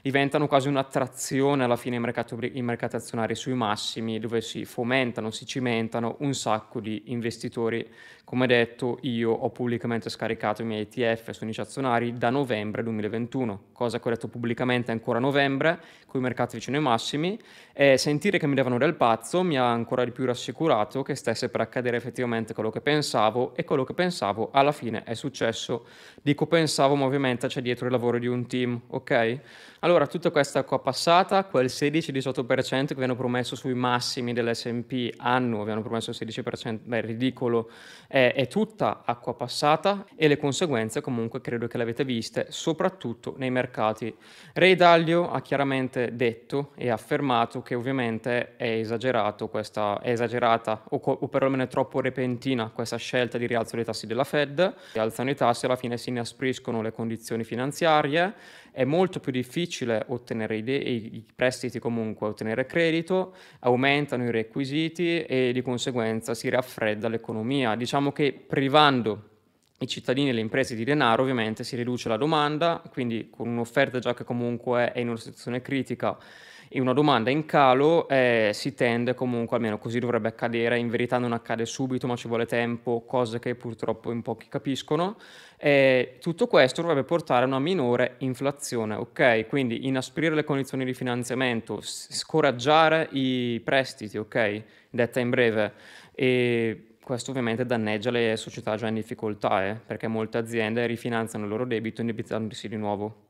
diventano 0.05 0.45
quasi 0.45 0.67
un'attrazione 0.67 1.63
alla 1.63 1.75
fine 1.75 1.95
i 1.95 1.99
mercati, 1.99 2.35
mercati 2.61 2.95
azionari 2.95 3.33
sui 3.33 3.55
massimi 3.55 4.19
dove 4.19 4.39
si 4.39 4.63
fomentano, 4.63 5.31
si 5.31 5.47
cimentano 5.47 6.17
un 6.19 6.35
sacco 6.35 6.79
di 6.79 7.05
investitori. 7.07 7.89
Come 8.23 8.45
detto, 8.45 8.99
io 9.01 9.31
ho 9.31 9.49
pubblicamente 9.49 10.09
scaricato 10.09 10.61
i 10.61 10.65
miei 10.65 10.81
ETF 10.81 11.31
su 11.31 11.41
indici 11.41 11.61
azionari 11.61 12.13
da 12.13 12.29
novembre 12.29 12.83
2021, 12.83 13.65
cosa 13.71 13.99
che 13.99 14.07
ho 14.07 14.11
detto 14.11 14.27
pubblicamente 14.27 14.91
ancora 14.91 15.17
a 15.17 15.21
novembre, 15.21 15.79
con 16.05 16.19
i 16.19 16.23
mercati 16.23 16.55
vicino 16.55 16.77
ai 16.77 16.83
massimi, 16.83 17.39
e 17.73 17.97
sentire 17.97 18.39
che 18.39 18.47
mi 18.47 18.55
davano 18.55 18.77
del 18.77 18.95
pazzo 18.95 19.43
mi 19.43 19.57
ha 19.57 19.69
ancora 19.69 20.03
di 20.03 20.11
più 20.11 20.25
rassicurato 20.25 21.03
che 21.03 21.13
stesse 21.13 21.49
per 21.49 21.61
accadere 21.61 21.97
effettivamente 21.97 22.53
quello 22.53 22.71
che 22.71 22.81
pensavo 22.81 23.55
e 23.55 23.63
quello 23.63 23.83
che 23.83 23.93
pensavo 23.93 24.49
alla 24.51 24.71
fine 24.71 25.03
è 25.03 25.13
successo. 25.13 25.85
Dico 26.21 26.47
pensavo, 26.47 26.95
ma 26.95 27.05
ovviamente 27.05 27.47
c'è 27.47 27.61
dietro 27.61 27.85
il 27.85 27.91
lavoro 27.91 28.17
di 28.17 28.27
un 28.27 28.47
team, 28.47 28.81
ok? 28.87 29.39
Allora, 29.81 29.94
tutta 30.07 30.31
questa 30.31 30.59
acqua 30.59 30.79
passata, 30.79 31.45
quel 31.45 31.67
16-18% 31.67 32.87
che 32.87 32.93
avevano 32.93 33.15
promesso 33.15 33.55
sui 33.55 33.73
massimi 33.73 34.33
dell'S&P 34.33 35.13
anno, 35.17 35.61
avevano 35.61 35.81
promesso 35.81 36.09
il 36.09 36.17
16%, 36.19 36.79
beh, 36.83 37.01
ridicolo, 37.01 37.69
è, 38.07 38.33
è 38.35 38.47
tutta 38.47 39.03
acqua 39.05 39.33
passata 39.33 40.05
e 40.15 40.27
le 40.27 40.37
conseguenze 40.37 41.01
comunque 41.01 41.39
credo 41.39 41.67
che 41.67 41.77
le 41.77 41.83
avete 41.83 42.03
viste, 42.03 42.47
soprattutto 42.49 43.35
nei 43.37 43.49
mercati. 43.49 44.13
Ray 44.53 44.75
Dalio 44.75 45.31
ha 45.31 45.41
chiaramente 45.41 46.15
detto 46.15 46.71
e 46.75 46.89
affermato 46.89 47.61
che 47.61 47.75
ovviamente 47.75 48.57
è 48.57 48.67
esagerato 48.67 49.47
questa, 49.47 49.99
è 50.01 50.11
esagerata 50.11 50.83
o, 50.89 50.97
o 50.97 51.27
perlomeno 51.27 51.63
è 51.63 51.67
troppo 51.67 52.01
repentina 52.01 52.69
questa 52.69 52.97
scelta 52.97 53.37
di 53.37 53.47
rialzo 53.47 53.75
dei 53.75 53.85
tassi 53.85 54.07
della 54.07 54.23
Fed, 54.23 54.73
alzano 54.95 55.29
i 55.29 55.35
tassi 55.35 55.65
alla 55.65 55.75
fine 55.75 55.97
si 55.97 56.09
inaspriscono 56.09 56.81
le 56.81 56.91
condizioni 56.91 57.43
finanziarie, 57.43 58.33
è 58.71 58.83
molto 58.83 59.21
più 59.21 59.31
difficile 59.31 59.84
ottenere 60.07 60.57
i, 60.57 61.15
i 61.15 61.25
prestiti 61.35 61.79
comunque, 61.79 62.27
ottenere 62.27 62.65
credito, 62.65 63.35
aumentano 63.59 64.23
i 64.23 64.31
requisiti 64.31 65.23
e 65.23 65.51
di 65.53 65.61
conseguenza 65.61 66.33
si 66.33 66.49
raffredda 66.49 67.07
l'economia. 67.07 67.75
Diciamo 67.75 68.11
che 68.11 68.33
privando 68.33 69.29
i 69.79 69.87
cittadini 69.87 70.29
e 70.29 70.33
le 70.33 70.39
imprese 70.39 70.75
di 70.75 70.83
denaro 70.83 71.23
ovviamente 71.23 71.63
si 71.63 71.75
riduce 71.75 72.07
la 72.07 72.17
domanda, 72.17 72.81
quindi 72.91 73.29
con 73.29 73.47
un'offerta 73.49 73.99
già 73.99 74.13
che 74.13 74.23
comunque 74.23 74.91
è 74.91 74.99
in 74.99 75.09
una 75.09 75.17
situazione 75.17 75.61
critica 75.61 76.17
una 76.79 76.93
domanda 76.93 77.29
in 77.29 77.45
calo 77.45 78.07
eh, 78.09 78.51
si 78.53 78.73
tende 78.73 79.13
comunque, 79.13 79.55
almeno 79.55 79.77
così 79.77 79.99
dovrebbe 79.99 80.27
accadere, 80.27 80.77
in 80.77 80.89
verità 80.89 81.17
non 81.17 81.33
accade 81.33 81.65
subito 81.65 82.07
ma 82.07 82.15
ci 82.15 82.27
vuole 82.27 82.45
tempo, 82.45 83.03
cose 83.05 83.39
che 83.39 83.55
purtroppo 83.55 84.11
in 84.11 84.21
pochi 84.21 84.47
capiscono, 84.49 85.17
eh, 85.57 86.17
tutto 86.19 86.47
questo 86.47 86.81
dovrebbe 86.81 87.03
portare 87.03 87.43
a 87.43 87.47
una 87.47 87.59
minore 87.59 88.15
inflazione, 88.19 88.95
ok? 88.95 89.47
Quindi 89.47 89.87
inasprire 89.87 90.35
le 90.35 90.43
condizioni 90.43 90.85
di 90.85 90.93
finanziamento, 90.93 91.79
scoraggiare 91.81 93.07
i 93.11 93.61
prestiti, 93.63 94.17
ok? 94.17 94.63
Detta 94.89 95.19
in 95.19 95.29
breve. 95.29 95.73
E 96.13 96.95
questo 97.01 97.31
ovviamente 97.31 97.65
danneggia 97.65 98.09
le 98.11 98.35
società 98.35 98.75
già 98.75 98.87
in 98.87 98.95
difficoltà, 98.95 99.65
eh? 99.65 99.75
perché 99.75 100.07
molte 100.07 100.39
aziende 100.39 100.85
rifinanziano 100.87 101.45
il 101.45 101.51
loro 101.51 101.65
debito 101.65 102.01
indebitandosi 102.01 102.67
di 102.67 102.77
nuovo. 102.77 103.24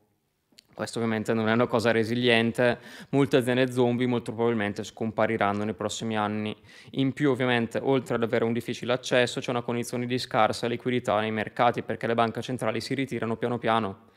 Questo 0.76 0.98
ovviamente 0.98 1.32
non 1.32 1.48
è 1.48 1.52
una 1.52 1.66
cosa 1.66 1.90
resiliente, 1.90 2.78
molte 3.08 3.38
aziende 3.38 3.72
zombie 3.72 4.06
molto 4.06 4.34
probabilmente 4.34 4.84
scompariranno 4.84 5.64
nei 5.64 5.72
prossimi 5.72 6.18
anni. 6.18 6.54
In 6.90 7.14
più 7.14 7.30
ovviamente 7.30 7.80
oltre 7.82 8.16
ad 8.16 8.22
avere 8.22 8.44
un 8.44 8.52
difficile 8.52 8.92
accesso 8.92 9.40
c'è 9.40 9.48
una 9.48 9.62
condizione 9.62 10.04
di 10.04 10.18
scarsa 10.18 10.66
liquidità 10.66 11.18
nei 11.18 11.30
mercati 11.30 11.82
perché 11.82 12.06
le 12.06 12.12
banche 12.12 12.42
centrali 12.42 12.82
si 12.82 12.92
ritirano 12.92 13.38
piano 13.38 13.56
piano. 13.56 14.08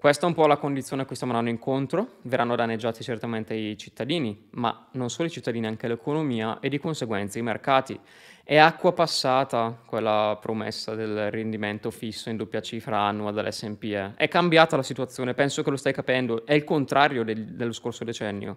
Questa 0.00 0.24
è 0.24 0.28
un 0.28 0.34
po' 0.34 0.46
la 0.46 0.56
condizione 0.56 1.02
a 1.02 1.04
cui 1.04 1.14
stiamo 1.14 1.34
andando 1.34 1.54
incontro, 1.54 2.12
verranno 2.22 2.56
danneggiati 2.56 3.02
certamente 3.02 3.52
i 3.52 3.76
cittadini, 3.76 4.46
ma 4.52 4.86
non 4.92 5.10
solo 5.10 5.28
i 5.28 5.30
cittadini, 5.30 5.66
anche 5.66 5.88
l'economia 5.88 6.58
e 6.58 6.70
di 6.70 6.78
conseguenza 6.78 7.38
i 7.38 7.42
mercati. 7.42 8.00
È 8.42 8.56
acqua 8.56 8.94
passata 8.94 9.78
quella 9.84 10.38
promessa 10.40 10.94
del 10.94 11.30
rendimento 11.30 11.90
fisso 11.90 12.30
in 12.30 12.38
doppia 12.38 12.62
cifra 12.62 12.98
annua 12.98 13.30
dall'S&P. 13.30 13.82
Eh. 13.82 14.14
È 14.14 14.26
cambiata 14.26 14.74
la 14.74 14.82
situazione, 14.82 15.34
penso 15.34 15.62
che 15.62 15.68
lo 15.68 15.76
stai 15.76 15.92
capendo, 15.92 16.46
è 16.46 16.54
il 16.54 16.64
contrario 16.64 17.22
del, 17.22 17.48
dello 17.48 17.72
scorso 17.72 18.02
decennio. 18.02 18.56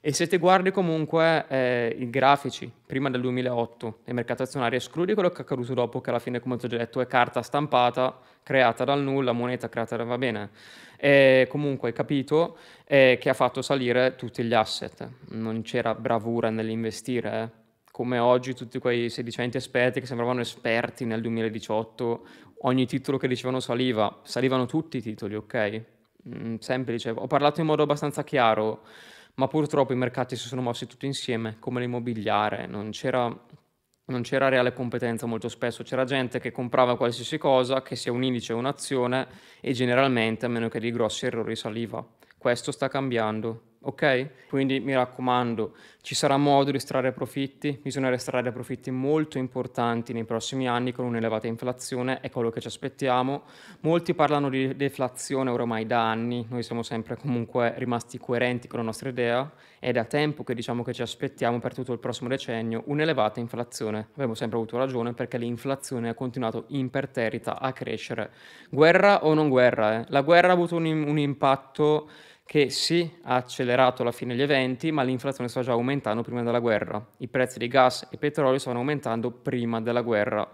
E 0.00 0.12
se 0.12 0.26
ti 0.26 0.36
guardi 0.38 0.70
comunque 0.70 1.46
eh, 1.48 1.96
i 1.98 2.10
grafici 2.10 2.70
prima 2.84 3.10
del 3.10 3.20
2008 3.20 3.98
dei 4.04 4.14
mercati 4.14 4.42
azionari, 4.42 4.76
escludi 4.76 5.14
quello 5.14 5.30
che 5.30 5.38
è 5.38 5.40
accaduto 5.42 5.74
dopo, 5.74 6.00
che 6.00 6.10
alla 6.10 6.18
fine, 6.18 6.40
come 6.40 6.56
ti 6.56 6.66
ho 6.66 6.68
già 6.68 6.76
detto, 6.76 7.00
è 7.00 7.06
carta 7.06 7.42
stampata, 7.42 8.18
creata 8.42 8.84
dal 8.84 9.02
nulla, 9.02 9.32
moneta 9.32 9.68
creata 9.68 9.96
da 9.96 10.04
va 10.04 10.18
bene. 10.18 10.50
E 10.96 11.46
comunque 11.48 11.88
hai 11.88 11.94
capito 11.94 12.56
eh, 12.86 13.18
che 13.20 13.28
ha 13.28 13.34
fatto 13.34 13.62
salire 13.62 14.14
tutti 14.16 14.42
gli 14.42 14.54
asset. 14.54 15.08
Non 15.30 15.62
c'era 15.62 15.94
bravura 15.94 16.50
nell'investire, 16.50 17.42
eh. 17.42 17.48
come 17.90 18.18
oggi 18.18 18.54
tutti 18.54 18.78
quei 18.78 19.10
sedicenti 19.10 19.56
esperti 19.56 20.00
che 20.00 20.06
sembravano 20.06 20.40
esperti 20.40 21.04
nel 21.04 21.20
2018, 21.20 22.26
ogni 22.62 22.86
titolo 22.86 23.18
che 23.18 23.28
dicevano 23.28 23.60
saliva, 23.60 24.20
salivano 24.22 24.66
tutti 24.66 24.98
i 24.98 25.02
titoli, 25.02 25.34
ok? 25.34 25.82
Mm, 26.28 26.56
semplice. 26.56 27.10
Ho 27.10 27.26
parlato 27.26 27.60
in 27.60 27.66
modo 27.66 27.82
abbastanza 27.82 28.24
chiaro 28.24 28.82
ma 29.34 29.46
purtroppo 29.48 29.92
i 29.92 29.96
mercati 29.96 30.36
si 30.36 30.46
sono 30.46 30.62
mossi 30.62 30.86
tutti 30.86 31.06
insieme, 31.06 31.56
come 31.58 31.80
l'immobiliare, 31.80 32.66
non 32.66 32.90
c'era, 32.90 33.22
non 34.06 34.22
c'era 34.22 34.48
reale 34.48 34.72
competenza 34.72 35.26
molto 35.26 35.48
spesso, 35.48 35.82
c'era 35.82 36.04
gente 36.04 36.38
che 36.38 36.52
comprava 36.52 36.96
qualsiasi 36.96 37.38
cosa, 37.38 37.82
che 37.82 37.96
sia 37.96 38.12
un 38.12 38.22
indice 38.22 38.52
o 38.52 38.58
un'azione, 38.58 39.26
e 39.60 39.72
generalmente, 39.72 40.46
a 40.46 40.48
meno 40.48 40.68
che 40.68 40.80
di 40.80 40.90
grossi 40.90 41.26
errori, 41.26 41.56
saliva. 41.56 42.04
Questo 42.38 42.72
sta 42.72 42.88
cambiando 42.88 43.73
ok? 43.84 44.48
Quindi 44.48 44.80
mi 44.80 44.94
raccomando, 44.94 45.74
ci 46.00 46.14
sarà 46.14 46.36
modo 46.36 46.70
di 46.70 46.76
estrarre 46.76 47.12
profitti, 47.12 47.78
bisogna 47.82 48.12
estrarre 48.12 48.52
profitti 48.52 48.90
molto 48.90 49.38
importanti 49.38 50.12
nei 50.12 50.24
prossimi 50.24 50.68
anni 50.68 50.92
con 50.92 51.06
un'elevata 51.06 51.46
inflazione, 51.46 52.20
è 52.20 52.30
quello 52.30 52.50
che 52.50 52.60
ci 52.60 52.66
aspettiamo. 52.66 53.42
Molti 53.80 54.14
parlano 54.14 54.48
di 54.48 54.76
deflazione 54.76 55.50
oramai 55.50 55.86
da 55.86 56.10
anni, 56.10 56.46
noi 56.50 56.62
siamo 56.62 56.82
sempre 56.82 57.16
comunque 57.16 57.74
rimasti 57.78 58.18
coerenti 58.18 58.68
con 58.68 58.78
la 58.78 58.84
nostra 58.84 59.08
idea, 59.08 59.50
è 59.78 59.92
da 59.92 60.04
tempo 60.04 60.44
che 60.44 60.54
diciamo 60.54 60.82
che 60.82 60.94
ci 60.94 61.02
aspettiamo 61.02 61.58
per 61.58 61.74
tutto 61.74 61.92
il 61.92 61.98
prossimo 61.98 62.28
decennio 62.28 62.82
un'elevata 62.86 63.40
inflazione. 63.40 64.08
Abbiamo 64.12 64.34
sempre 64.34 64.56
avuto 64.56 64.78
ragione 64.78 65.12
perché 65.12 65.36
l'inflazione 65.36 66.08
ha 66.08 66.14
continuato 66.14 66.64
imperterrita 66.68 67.60
a 67.60 67.72
crescere. 67.72 68.30
Guerra 68.70 69.24
o 69.24 69.34
non 69.34 69.48
guerra? 69.48 70.00
Eh? 70.00 70.04
La 70.08 70.22
guerra 70.22 70.48
ha 70.48 70.52
avuto 70.52 70.76
un, 70.76 70.86
un 70.86 71.18
impatto 71.18 72.08
che 72.46 72.68
sì, 72.70 73.10
ha 73.22 73.36
accelerato 73.36 74.04
la 74.04 74.12
fine 74.12 74.34
degli 74.34 74.42
eventi, 74.42 74.92
ma 74.92 75.02
l'inflazione 75.02 75.48
stava 75.48 75.64
già 75.64 75.72
aumentando 75.72 76.22
prima 76.22 76.42
della 76.42 76.60
guerra. 76.60 77.04
I 77.18 77.28
prezzi 77.28 77.58
di 77.58 77.68
gas 77.68 78.06
e 78.10 78.18
petrolio 78.18 78.58
stavano 78.58 78.80
aumentando 78.80 79.30
prima 79.30 79.80
della 79.80 80.02
guerra. 80.02 80.48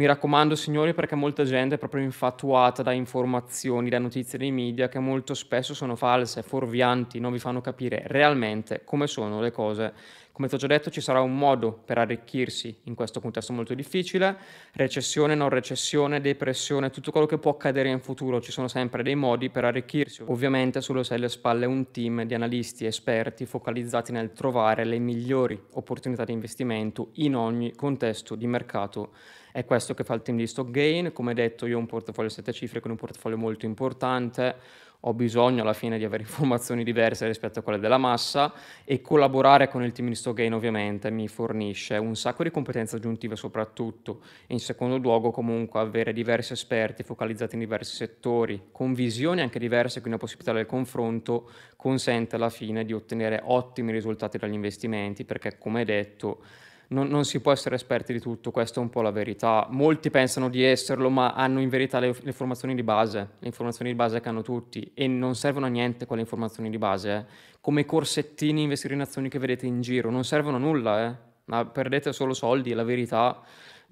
Mi 0.00 0.06
raccomando, 0.06 0.54
signori, 0.54 0.94
perché 0.94 1.14
molta 1.14 1.44
gente 1.44 1.74
è 1.74 1.78
proprio 1.78 2.02
infatuata 2.02 2.82
da 2.82 2.92
informazioni, 2.92 3.90
da 3.90 3.98
notizie 3.98 4.38
dei 4.38 4.50
media 4.50 4.88
che 4.88 4.98
molto 4.98 5.34
spesso 5.34 5.74
sono 5.74 5.94
false, 5.94 6.42
fuorvianti, 6.42 7.20
non 7.20 7.32
vi 7.32 7.38
fanno 7.38 7.60
capire 7.60 8.04
realmente 8.06 8.80
come 8.82 9.06
sono 9.06 9.42
le 9.42 9.50
cose 9.50 9.92
come 10.40 10.48
ti 10.48 10.54
ho 10.54 10.58
già 10.58 10.68
detto 10.68 10.88
ci 10.88 11.02
sarà 11.02 11.20
un 11.20 11.36
modo 11.36 11.70
per 11.84 11.98
arricchirsi 11.98 12.74
in 12.84 12.94
questo 12.94 13.20
contesto 13.20 13.52
molto 13.52 13.74
difficile, 13.74 14.38
recessione, 14.72 15.34
non 15.34 15.50
recessione, 15.50 16.22
depressione, 16.22 16.88
tutto 16.88 17.10
quello 17.10 17.26
che 17.26 17.36
può 17.36 17.50
accadere 17.50 17.90
in 17.90 18.00
futuro, 18.00 18.40
ci 18.40 18.50
sono 18.50 18.66
sempre 18.66 19.02
dei 19.02 19.16
modi 19.16 19.50
per 19.50 19.66
arricchirsi. 19.66 20.22
Ovviamente 20.28 20.80
solo 20.80 21.02
se 21.02 21.12
alle 21.12 21.28
spalle 21.28 21.66
un 21.66 21.90
team 21.90 22.22
di 22.22 22.32
analisti 22.32 22.86
esperti 22.86 23.44
focalizzati 23.44 24.12
nel 24.12 24.32
trovare 24.32 24.84
le 24.84 24.98
migliori 24.98 25.62
opportunità 25.72 26.24
di 26.24 26.32
investimento 26.32 27.10
in 27.16 27.36
ogni 27.36 27.74
contesto 27.74 28.34
di 28.34 28.46
mercato. 28.46 29.10
È 29.52 29.64
questo 29.64 29.94
che 29.94 30.04
fa 30.04 30.14
il 30.14 30.22
team 30.22 30.36
di 30.36 30.46
Stock 30.46 30.70
Gain, 30.70 31.12
come 31.12 31.34
detto 31.34 31.66
io 31.66 31.76
ho 31.76 31.80
un 31.80 31.86
portafoglio 31.86 32.28
a 32.28 32.30
sette 32.30 32.52
cifre 32.52 32.80
con 32.80 32.90
un 32.90 32.96
portafoglio 32.96 33.36
molto 33.36 33.66
importante, 33.66 34.56
ho 35.00 35.14
bisogno 35.14 35.62
alla 35.62 35.72
fine 35.72 35.96
di 35.98 36.04
avere 36.04 36.24
informazioni 36.24 36.84
diverse 36.84 37.26
rispetto 37.26 37.60
a 37.60 37.62
quelle 37.62 37.78
della 37.78 37.98
massa 37.98 38.52
e 38.84 39.00
collaborare 39.00 39.68
con 39.68 39.82
il 39.82 39.92
team 39.92 40.08
di 40.08 40.14
Stogain 40.14 40.52
ovviamente 40.52 41.10
mi 41.10 41.28
fornisce 41.28 41.96
un 41.96 42.14
sacco 42.16 42.42
di 42.42 42.50
competenze 42.50 42.96
aggiuntive 42.96 43.36
soprattutto 43.36 44.20
in 44.48 44.60
secondo 44.60 44.96
luogo 44.98 45.30
comunque 45.30 45.80
avere 45.80 46.12
diversi 46.12 46.52
esperti 46.52 47.02
focalizzati 47.02 47.54
in 47.54 47.60
diversi 47.60 47.94
settori 47.94 48.68
con 48.72 48.92
visioni 48.92 49.40
anche 49.40 49.58
diverse 49.58 50.00
quindi 50.00 50.18
la 50.18 50.24
possibilità 50.24 50.52
del 50.52 50.66
confronto 50.66 51.50
consente 51.76 52.36
alla 52.36 52.50
fine 52.50 52.84
di 52.84 52.92
ottenere 52.92 53.40
ottimi 53.44 53.92
risultati 53.92 54.38
dagli 54.38 54.54
investimenti 54.54 55.24
perché 55.24 55.56
come 55.56 55.84
detto 55.84 56.42
non, 56.90 57.08
non, 57.08 57.24
si 57.24 57.40
può 57.40 57.52
essere 57.52 57.76
esperti 57.76 58.12
di 58.12 58.20
tutto, 58.20 58.50
questa 58.50 58.80
è 58.80 58.82
un 58.82 58.90
po' 58.90 59.00
la 59.00 59.10
verità. 59.10 59.66
Molti 59.70 60.10
pensano 60.10 60.48
di 60.48 60.62
esserlo, 60.62 61.08
ma 61.08 61.34
hanno 61.34 61.60
in 61.60 61.68
verità 61.68 62.00
le, 62.00 62.08
le, 62.08 62.18
informazioni 62.24 62.74
di 62.74 62.82
base, 62.82 63.18
le 63.38 63.46
informazioni 63.46 63.90
di 63.90 63.96
base 63.96 64.20
che 64.20 64.28
hanno 64.28 64.42
tutti 64.42 64.90
e 64.94 65.06
non 65.06 65.36
servono 65.36 65.66
a 65.66 65.68
niente 65.68 66.06
quelle 66.06 66.22
informazioni 66.22 66.68
di 66.68 66.78
base. 66.78 67.12
Eh. 67.14 67.24
Come 67.60 67.84
corsettini 67.84 68.62
investire 68.62 68.94
in 68.94 69.00
azioni 69.02 69.28
che 69.28 69.38
vedete 69.38 69.66
in 69.66 69.80
giro, 69.80 70.10
non 70.10 70.24
servono 70.24 70.56
a 70.56 70.60
nulla, 70.60 71.06
eh. 71.06 71.14
ma 71.44 71.64
perdete 71.64 72.12
solo 72.12 72.34
soldi, 72.34 72.72
è 72.72 72.74
la 72.74 72.84
verità. 72.84 73.40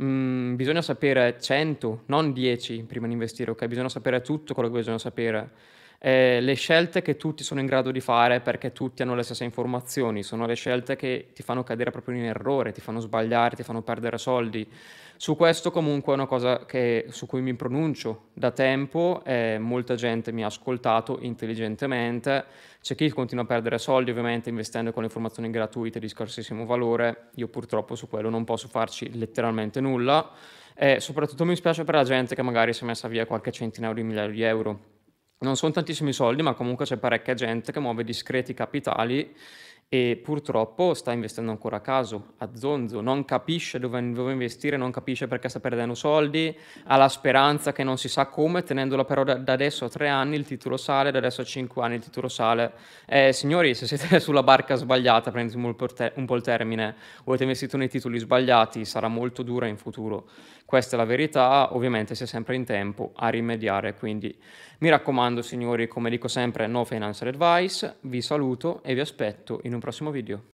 Mm, 0.02 0.56
bisogna 0.56 0.82
sapere 0.82 1.38
100, 1.40 2.02
non 2.06 2.32
10 2.32 2.82
prima 2.82 3.06
di 3.06 3.12
investire, 3.12 3.52
ok? 3.52 3.66
Bisogna 3.66 3.88
sapere 3.88 4.20
tutto 4.22 4.54
quello 4.54 4.70
che 4.70 4.78
bisogna 4.78 4.98
sapere. 4.98 5.50
Eh, 6.00 6.40
le 6.40 6.54
scelte 6.54 7.02
che 7.02 7.16
tutti 7.16 7.42
sono 7.42 7.58
in 7.58 7.66
grado 7.66 7.90
di 7.90 8.00
fare 8.00 8.40
perché 8.40 8.72
tutti 8.72 9.02
hanno 9.02 9.16
le 9.16 9.24
stesse 9.24 9.42
informazioni, 9.42 10.22
sono 10.22 10.46
le 10.46 10.54
scelte 10.54 10.94
che 10.94 11.30
ti 11.34 11.42
fanno 11.42 11.64
cadere 11.64 11.90
proprio 11.90 12.16
in 12.16 12.24
errore, 12.24 12.72
ti 12.72 12.80
fanno 12.80 13.00
sbagliare, 13.00 13.56
ti 13.56 13.64
fanno 13.64 13.82
perdere 13.82 14.16
soldi. 14.16 14.66
Su 15.16 15.34
questo 15.34 15.72
comunque 15.72 16.12
è 16.12 16.14
una 16.14 16.26
cosa 16.26 16.64
che, 16.64 17.06
su 17.08 17.26
cui 17.26 17.40
mi 17.40 17.52
pronuncio 17.54 18.26
da 18.32 18.52
tempo, 18.52 19.22
eh, 19.24 19.58
molta 19.58 19.96
gente 19.96 20.30
mi 20.30 20.44
ha 20.44 20.46
ascoltato 20.46 21.18
intelligentemente, 21.22 22.44
c'è 22.80 22.94
chi 22.94 23.08
continua 23.08 23.42
a 23.42 23.46
perdere 23.48 23.78
soldi 23.78 24.12
ovviamente 24.12 24.48
investendo 24.48 24.92
con 24.92 25.02
informazioni 25.02 25.50
gratuite 25.50 25.98
di 25.98 26.06
scarsissimo 26.06 26.64
valore, 26.64 27.30
io 27.34 27.48
purtroppo 27.48 27.96
su 27.96 28.06
quello 28.06 28.30
non 28.30 28.44
posso 28.44 28.68
farci 28.68 29.18
letteralmente 29.18 29.80
nulla. 29.80 30.30
E 30.80 31.00
soprattutto 31.00 31.44
mi 31.44 31.56
spiace 31.56 31.82
per 31.82 31.96
la 31.96 32.04
gente 32.04 32.36
che 32.36 32.42
magari 32.42 32.72
si 32.72 32.84
è 32.84 32.86
messa 32.86 33.08
via 33.08 33.26
qualche 33.26 33.50
centinaio 33.50 33.94
di 33.94 34.04
migliaia 34.04 34.30
di 34.30 34.42
euro 34.42 34.96
non 35.40 35.56
sono 35.56 35.72
tantissimi 35.72 36.12
soldi, 36.12 36.42
ma 36.42 36.54
comunque 36.54 36.84
c'è 36.84 36.96
parecchia 36.96 37.34
gente 37.34 37.72
che 37.72 37.80
muove 37.80 38.04
discreti 38.04 38.54
capitali 38.54 39.34
e 39.90 40.20
purtroppo 40.22 40.92
sta 40.92 41.12
investendo 41.12 41.50
ancora 41.50 41.76
a 41.76 41.80
caso, 41.80 42.34
a 42.38 42.50
zonzo, 42.54 43.00
non 43.00 43.24
capisce 43.24 43.78
dove, 43.78 44.12
dove, 44.12 44.32
investire, 44.32 44.76
non 44.76 44.90
capisce 44.90 45.26
perché 45.26 45.48
sta 45.48 45.60
perdendo 45.60 45.94
soldi, 45.94 46.54
ha 46.84 46.96
la 46.98 47.08
speranza 47.08 47.72
che 47.72 47.84
non 47.84 47.96
si 47.96 48.08
sa 48.08 48.26
come, 48.26 48.62
tenendola 48.62 49.06
però 49.06 49.24
da, 49.24 49.36
da 49.36 49.54
adesso 49.54 49.86
a 49.86 49.88
tre 49.88 50.08
anni 50.08 50.36
il 50.36 50.44
titolo 50.44 50.76
sale, 50.76 51.10
da 51.10 51.16
adesso 51.16 51.40
a 51.40 51.44
cinque 51.44 51.82
anni 51.82 51.94
il 51.94 52.02
titolo 52.02 52.28
sale. 52.28 52.72
Eh, 53.06 53.32
signori, 53.32 53.74
se 53.74 53.86
siete 53.86 54.20
sulla 54.20 54.42
barca 54.42 54.74
sbagliata, 54.74 55.30
prendete 55.30 55.56
un 55.56 55.64
un 55.64 56.26
po' 56.26 56.34
il 56.34 56.42
termine, 56.42 56.94
o 57.24 57.28
avete 57.28 57.44
investito 57.44 57.78
nei 57.78 57.88
titoli 57.88 58.18
sbagliati, 58.18 58.84
sarà 58.84 59.08
molto 59.08 59.42
dura 59.42 59.68
in 59.68 59.78
futuro. 59.78 60.28
Questa 60.66 60.96
è 60.96 60.98
la 60.98 61.06
verità, 61.06 61.74
ovviamente 61.74 62.14
si 62.14 62.24
è 62.24 62.26
sempre 62.26 62.54
in 62.54 62.66
tempo 62.66 63.12
a 63.16 63.30
rimediare, 63.30 63.94
quindi 63.94 64.38
mi 64.78 64.90
raccomando 64.90 65.42
signori, 65.42 65.88
come 65.88 66.08
dico 66.08 66.28
sempre, 66.28 66.68
no 66.68 66.84
financial 66.84 67.28
advice, 67.28 67.96
vi 68.02 68.22
saluto 68.22 68.80
e 68.84 68.94
vi 68.94 69.00
aspetto 69.00 69.60
in 69.64 69.74
un 69.74 69.80
prossimo 69.80 70.12
video. 70.12 70.42